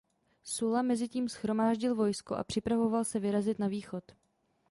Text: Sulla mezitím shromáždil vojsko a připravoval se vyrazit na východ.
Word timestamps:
Sulla 0.43 0.81
mezitím 0.81 1.29
shromáždil 1.29 1.95
vojsko 1.95 2.35
a 2.35 2.43
připravoval 2.43 3.03
se 3.03 3.19
vyrazit 3.19 3.59
na 3.59 3.67
východ. 3.67 4.03